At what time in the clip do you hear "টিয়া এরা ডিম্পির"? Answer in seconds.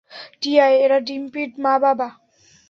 0.41-1.49